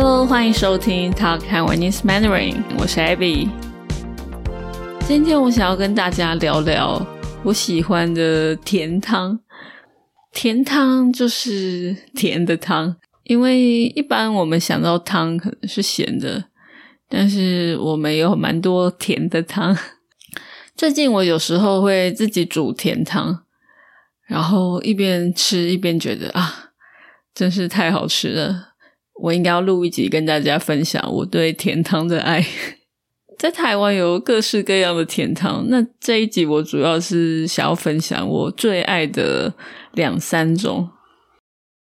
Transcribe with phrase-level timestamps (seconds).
[0.00, 3.48] Hello，欢迎收听 Talk Taiwanese Mandarin，我是 Abby。
[5.08, 7.04] 今天我想要跟大家聊聊
[7.42, 9.40] 我喜欢的甜汤。
[10.30, 16.44] 甜汤就是甜的汤，因为一般我们想到汤可能是咸的，
[17.08, 19.76] 但是我们有蛮多甜的汤。
[20.76, 23.40] 最近我有时候会自己煮甜汤，
[24.28, 26.70] 然后一边吃一边觉得啊，
[27.34, 28.67] 真是太好吃了。
[29.20, 32.44] 我应该要录一集跟大家分享我对甜汤的爱。
[33.38, 39.54] 在台湾有各式各样的甜汤，那这一集我主要是想要分享我最爱的
[39.92, 40.88] 两三种。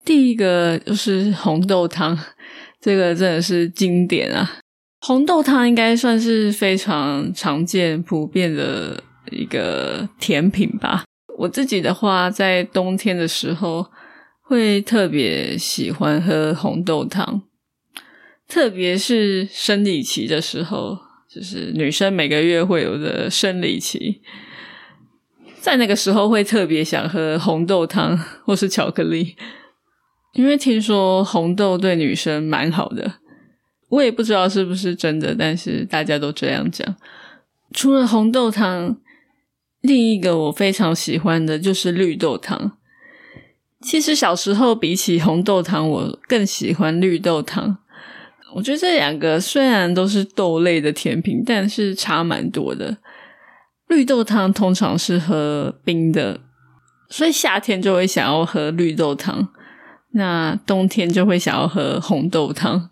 [0.04, 2.18] 第一个就是红豆汤，
[2.80, 4.58] 这个真的是经典啊！
[5.00, 11.04] 红豆汤应该算是非常常见、普遍的一个甜品吧。
[11.38, 13.86] 我自己的话，在冬天的时候
[14.46, 17.42] 会特别喜欢喝红豆汤，
[18.46, 24.20] 特别是生理期的时候，就是女生每个月会有的生理期，
[25.60, 29.34] 在那个时候会特别想喝红豆汤或是巧克力，
[30.34, 33.14] 因为听说红豆对女生蛮好的。
[33.88, 36.96] 我也不知道是不是真的，但是大家都这样讲。
[37.72, 39.00] 除了红豆汤，
[39.80, 42.76] 另一个我非常喜欢的就是绿豆汤。
[43.84, 47.76] 其实小时候比起红豆汤，我更喜欢绿豆汤。
[48.54, 52.96] 我觉得这两个虽然都是豆类的甜品，但是差蛮多的。
[53.88, 56.40] 绿豆汤通常是喝冰的，
[57.10, 59.48] 所以夏天就会想要喝绿豆汤，
[60.12, 62.88] 那冬天就会想要喝红豆汤。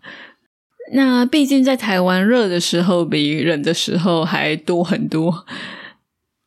[0.93, 5.45] 那毕竟在台湾热的时候比冷的时候还多很多，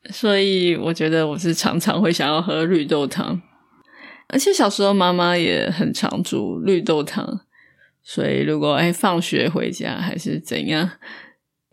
[0.09, 3.41] 所以我觉得我是常常会想要喝绿豆汤，
[4.29, 7.41] 而且小时候妈妈也很常煮绿豆汤，
[8.03, 10.89] 所以如果哎放学回家还是怎样，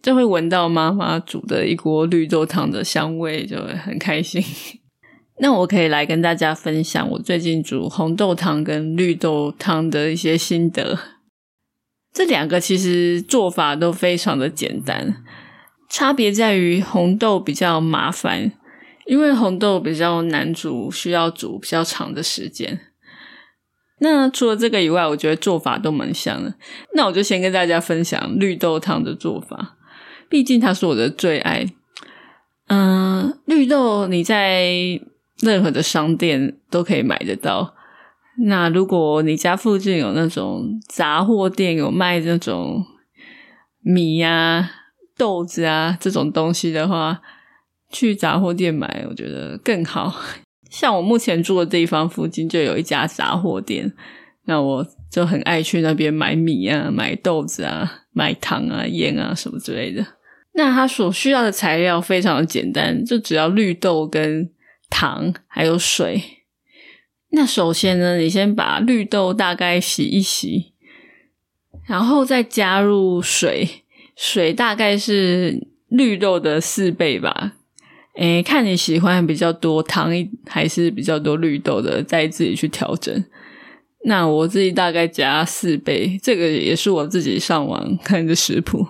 [0.00, 4.42] 就会闻到妈妈煮的一锅绿豆汤的香味，就会很开心。
[5.40, 10.96] 那我可以来跟大家分享我最近煮红豆汤跟绿豆汤的一些心得。
[12.12, 15.24] 这两个其实做法都非常的简单，
[15.90, 18.52] 差别在于红豆比较麻烦，
[19.06, 22.80] 因为红豆比较难煮，需要煮比较长的时间。
[23.98, 26.54] 那除了这个以外，我觉得做法都蛮像的。
[26.94, 29.76] 那我就先跟大家分享绿豆汤的做法，
[30.28, 31.66] 毕竟它是我的最爱。
[32.66, 34.72] 嗯，绿豆你在
[35.40, 37.74] 任何的商店都可以买得到。
[38.46, 42.84] 那如果你家附近有那种杂货店，有卖那种
[43.80, 44.70] 米呀、
[45.16, 47.22] 豆子啊这种东西的话，
[47.94, 50.20] 去杂货店买，我觉得更好。
[50.68, 53.92] 像我目前住的地方附近就有一家杂货店，
[54.46, 60.04] 那我就很爱去那边买米啊、买豆子啊、买糖啊、盐啊什么之类的。
[60.54, 64.50] 那它所需要的材料非常的简单，就只要绿豆跟
[64.90, 66.20] 糖还有水。
[67.30, 70.72] 那首先呢，你先把绿豆大概洗一洗，
[71.86, 73.84] 然后再加入水，
[74.16, 77.54] 水大概是绿豆的四倍吧。
[78.16, 83.24] 诶，看你喜欢比较多糖一还是比较多绿豆的，再自己去调整。
[84.04, 88.86] 那我自己大概加四倍，这个也是我自己上网看的食谱，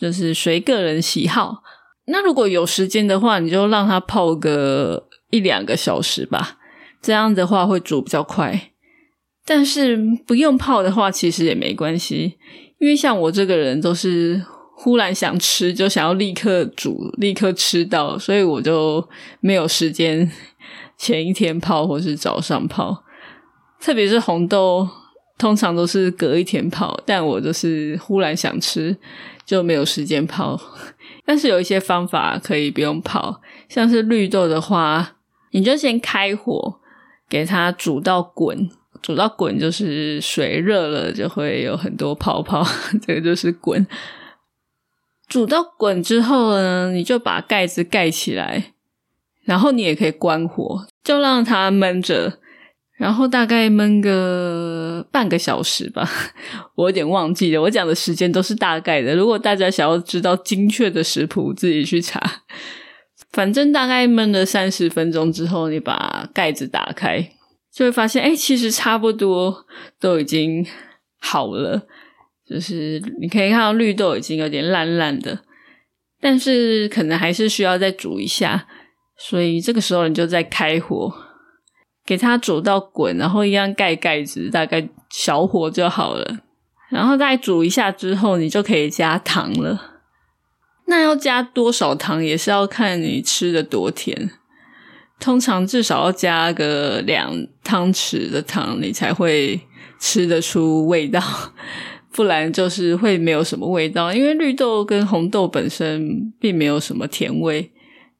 [0.00, 1.62] 就是随个人喜好。
[2.08, 6.58] 那如果有时间的话，你就让它泡个一两个小时吧。
[7.00, 8.72] 这样的话会煮比较快，
[9.44, 12.36] 但是不用泡的话其实也没关系，
[12.78, 14.44] 因为像我这个人都是
[14.78, 19.08] 忽然想吃就想要立刻煮立刻吃到，所以我就
[19.40, 20.30] 没有时间
[20.98, 23.02] 前一天泡或是早上泡。
[23.80, 24.86] 特别是红豆，
[25.38, 28.96] 通常都是隔一天泡，但我就是忽然想吃
[29.46, 30.60] 就没有时间泡。
[31.24, 35.16] 但是有一些方法可以不用泡，像是绿豆的话，
[35.52, 36.78] 你就先开火。
[37.28, 38.70] 给它煮到滚，
[39.02, 42.64] 煮到滚就是水热了就会有很多泡泡，
[43.04, 43.84] 这个就是滚。
[45.28, 48.72] 煮到滚之后呢，你就把盖子盖起来，
[49.44, 52.38] 然后你也可以关火，就让它焖着，
[52.96, 56.08] 然后大概焖个半个小时吧。
[56.76, 59.16] 我有点忘记了，我讲的时间都是大概的。
[59.16, 62.42] 如果大家想要知道精确的食谱，自己去查。
[63.32, 67.32] 反正大概焖了三十分钟之后，你把盖子打开，
[67.72, 69.66] 就会发现，哎，其实差不多
[70.00, 70.64] 都已经
[71.18, 71.86] 好了。
[72.48, 75.40] 就是你可以看到绿豆已经有点烂烂的，
[76.20, 78.66] 但是可能还是需要再煮一下。
[79.18, 81.12] 所以这个时候你就再开火，
[82.04, 86.40] 给它煮到滚，然后一样盖盖子，大概小火就好了。
[86.90, 89.94] 然后再煮一下之后，你就可以加糖了。
[90.86, 94.30] 那要加多少糖也是要看你吃的多甜，
[95.18, 97.34] 通常至少要加个两
[97.64, 99.60] 汤匙的糖，你才会
[99.98, 101.20] 吃得出味道，
[102.16, 104.12] 不然就是会没有什么味道。
[104.12, 107.70] 因为绿豆跟红豆本身并没有什么甜味，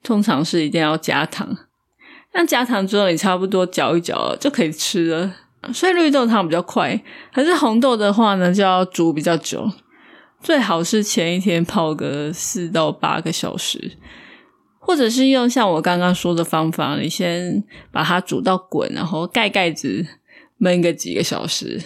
[0.03, 1.57] 通常是一定要加糖。
[2.35, 5.35] 那加糖之后，你差不多搅一搅就可以吃了。
[5.73, 7.03] 所以绿豆汤比较快，
[7.33, 9.69] 可是红豆的话呢，就要煮比较久。
[10.43, 13.93] 最好是前一天泡个四到八个小时，
[14.79, 20.07] 或者是用像我刚刚说的方法，你先把它煮到滚，然后盖盖子
[20.61, 21.83] 焖个几个小时。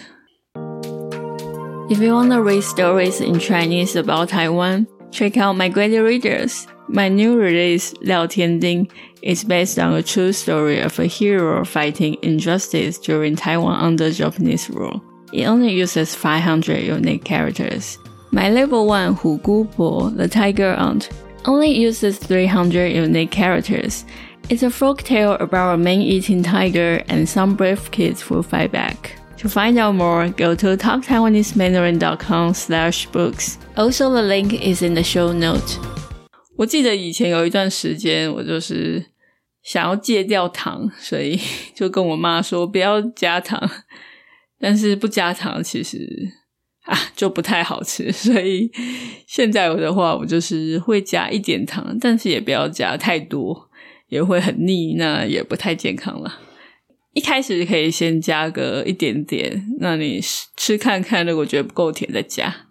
[1.91, 6.65] If you want to read stories in Chinese about Taiwan, check out my great readers.
[6.87, 8.89] My new release, Liao Tianding,
[9.21, 14.69] is based on a true story of a hero fighting injustice during Taiwan under Japanese
[14.69, 15.03] rule.
[15.33, 17.97] It only uses 500 unique characters.
[18.31, 21.09] My level 1 Hu Gu Po, the tiger aunt,
[21.43, 24.05] only uses 300 unique characters.
[24.47, 29.20] It's a folk tale about a man-eating tiger and some brave kids who fight back.
[29.41, 33.57] To find out more, go to talktaiwanesemandarin.com slash books.
[33.75, 35.79] Also, the link is in the show note.
[36.57, 39.03] 我记得以前有一段时间，我就是
[39.63, 41.39] 想要戒掉糖，所以
[41.73, 43.67] 就跟我妈说不要加糖。
[44.59, 46.07] 但是不加糖其实
[46.83, 48.69] 啊，就不太好吃，所以
[49.25, 53.71] 现在我的话，我就是会加一点糖，但是也不要加太多，
[54.09, 56.31] 也会很腻，那也不太健康了。
[57.13, 60.19] 一开始可以先加个一点点，那你
[60.57, 62.67] 吃看看，如果觉得不够甜再加。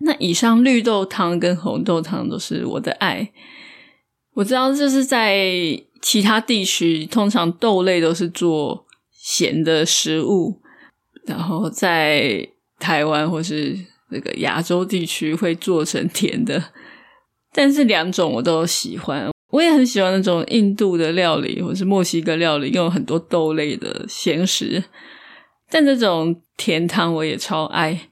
[0.00, 3.32] 那以上绿豆汤跟红豆汤都是我的爱。
[4.34, 5.44] 我知道这是在
[6.02, 10.60] 其他地区，通常豆类都是做咸的食物，
[11.26, 12.48] 然后在。
[12.78, 13.74] 台湾或是
[14.10, 16.62] 那个亚洲地区会做成甜的，
[17.54, 19.30] 但是两种我都喜欢。
[19.50, 24.82] 我也很喜欢那种印度的料理或是墨西哥料理，用很多豆类的咸食。
[25.70, 28.08] 但这种甜汤我也超爱。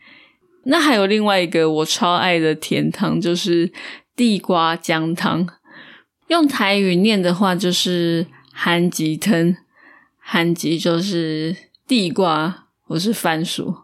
[0.64, 3.70] 那还有另外一个我超爱的甜汤，就是
[4.16, 5.46] 地瓜姜汤。
[6.28, 9.54] 用台语念的话就是“韩吉汤”，
[10.19, 11.54] 韩吉就是
[11.87, 13.75] 地瓜或是番薯。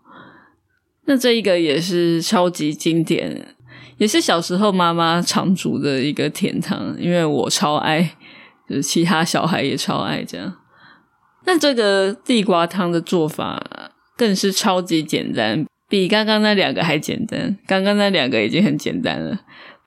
[1.04, 3.54] 那这一个也是超级经典，
[4.00, 8.16] 也是小时候妈妈常煮的一个甜汤，因为我超爱，
[8.66, 10.50] 就是其他小孩也超爱这样。
[11.44, 13.62] 那这个地瓜汤的做法
[14.16, 17.58] 更是超级简单，比刚刚那两个还简单。
[17.66, 19.38] 刚刚那两个已经很简单了，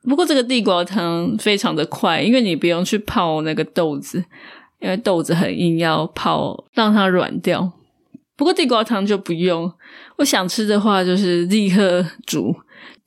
[0.03, 4.23] 不过这个地瓜汤非常的快，因为你不用去泡那个豆子，
[4.79, 7.71] 因为豆子很硬，要泡让它软掉。
[8.35, 9.71] 不过地瓜汤就不用，
[10.17, 12.55] 我想吃的话就是立刻煮，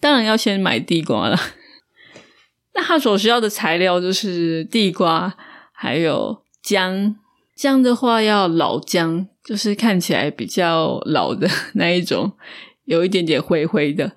[0.00, 1.38] 当然要先买地瓜了。
[2.74, 5.34] 那它所需要的材料就是地瓜，
[5.72, 7.16] 还有姜。
[7.54, 12.32] 姜的话要老姜，就是看起来比较老的那一种，
[12.84, 14.12] 有一点点灰灰的。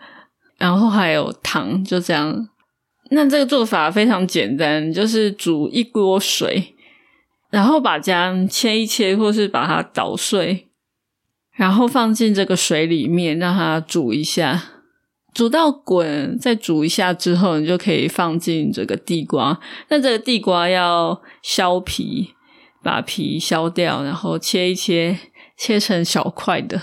[0.57, 2.49] 然后还有糖，就这样。
[3.11, 6.75] 那这个做法非常简单，就是煮一锅水，
[7.49, 10.67] 然后把姜切一切，或是把它捣碎。
[11.55, 14.78] 然后放进这个水里面，让它煮一下，
[15.33, 19.59] 煮到滚，再煮一下之后，你就可以放进这个地瓜。
[19.89, 22.33] 那这个地瓜要削皮，
[22.83, 25.17] 把皮削掉，然后切一切，
[25.55, 26.81] 切成小块的，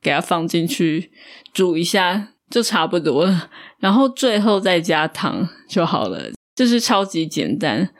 [0.00, 1.10] 给它放进去
[1.52, 3.50] 煮一下，就差不多了。
[3.78, 7.90] 然后最后再加糖就好了，就是超级简单。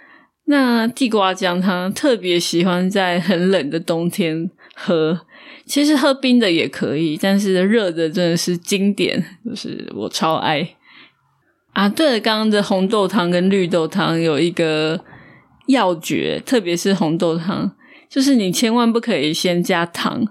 [0.46, 5.20] 那地瓜姜汤特别喜欢在很冷的冬天喝。
[5.66, 10.76] 其实喝冰的也可以，但是热的真的是经典，就是我超爱
[11.74, 11.88] 啊！
[11.88, 15.00] 对了，刚刚的红豆汤跟绿豆汤有一个
[15.68, 17.70] 要诀，特别是红豆汤，
[18.08, 20.26] 就是你千万不可以先加糖，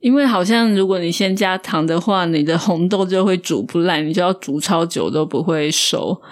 [0.00, 6.22] 因为好像如果你先加糖的话，你的红豆就会煮不烂，你就要煮超久都不会熟，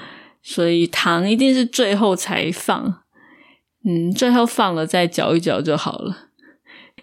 [0.42, 3.02] 所以糖一定是最后才放，
[3.84, 6.27] 嗯，最后放了再搅一搅就好了。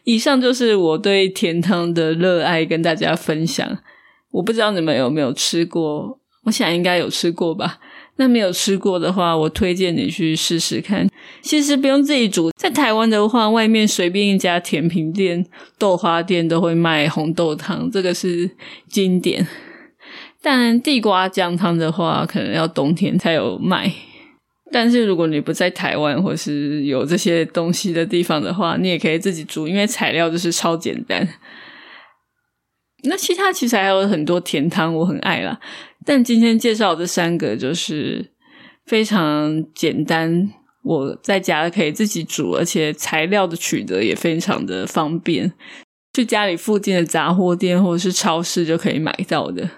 [0.06, 3.78] 以上就是我对甜汤的热爱，跟大家分享。
[4.32, 7.80] 我不知道你们有没有吃过，我想应该有吃过吧。
[8.18, 11.10] 那没有吃过的话，我推荐你去试试看。
[11.42, 15.46] 其实不用自己煮，在台湾的话，外面随便一家甜品店、
[15.78, 18.52] 豆花店都会卖红豆汤，这个是
[18.88, 19.46] 经典。
[20.42, 23.92] 但地瓜姜汤的话，可能要冬天才有卖。
[24.78, 31.26] 但是如果你不在台湾或是有这些东西的地方的话，你也可以自己煮，因为材料就是超简单。
[33.04, 35.62] 那其他其实还有很多甜汤，我很爱啦。
[36.06, 38.34] 但今天介绍这三个就是
[38.86, 40.52] 非常简单，
[40.84, 45.54] 我在家可以自己煮，而且材料的取得也非常的方便，
[46.14, 49.70] 去家里附近的杂货店或者是超市就可以买到的。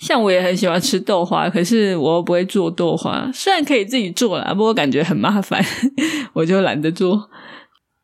[0.00, 5.62] 像我也很喜欢吃豆花，可是我又不会做豆花，虽然可以自己做啦，不过感觉很麻烦，
[6.32, 7.28] 我就懒得做。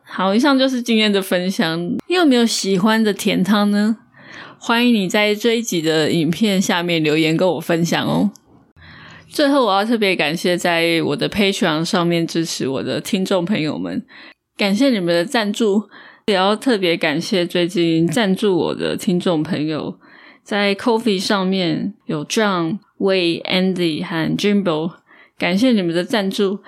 [0.04, 1.82] 好，以上就是今天的分享。
[2.06, 3.96] 你有没有喜欢的甜汤呢？
[4.58, 8.30] 欢迎你在这一集的影片下面留言跟我分享哦。
[9.28, 14.04] 最后，我要特别感谢在我的 Patreon 上面支持我的听众朋友们，
[14.56, 15.88] 感谢你们的赞助，
[16.26, 19.98] 也要特别感谢最近赞助我的听众朋友。
[20.46, 24.92] 在 Coffee 上面有 John、Way、Andy 和 Jimbo，
[25.36, 26.60] 感谢你们的赞助。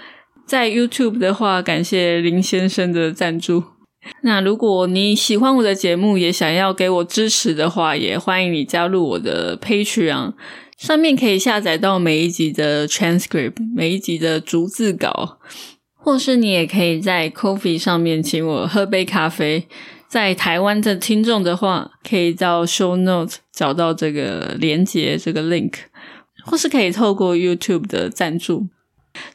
[0.45, 3.63] 在 YouTube 的话，感谢林先生的赞助。
[4.23, 10.33] 那如果你喜欢我的节目，也想要给我支持的话，也欢迎你加入我的 Patreon，
[10.77, 15.39] 上面可以下载到每一集的 transcript，每一集的逐字稿，
[15.95, 19.69] 或是你也可以在 Coffee 上面请我喝杯咖啡。
[20.09, 25.73] 在台湾的听众的话，可以到 Show Note 找到这个连接，这个 link，
[26.45, 28.69] 或是可以透过 YouTube 的赞助。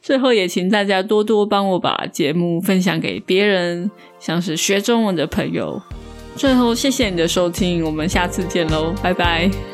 [0.00, 5.80] 最后，也请大家多多帮我把节目分享给别人，像是学中文的朋友。
[6.36, 9.73] 最后，谢谢你的收听，我们下次见喽，拜拜。